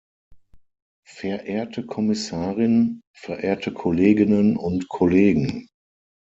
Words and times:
Verehrte 1.05 1.85
Kommissarin, 1.85 3.01
verehrte 3.15 3.71
Kolleginnen 3.71 4.57
und 4.57 4.89
Kollegen! 4.89 5.67